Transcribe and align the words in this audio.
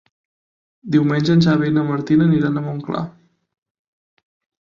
Diumenge 0.95 1.29
en 1.33 1.43
Xavi 1.45 1.67
i 1.71 1.73
na 1.75 1.83
Martina 1.89 2.25
aniran 2.29 2.57
a 2.57 2.65
Montclar. 2.69 3.05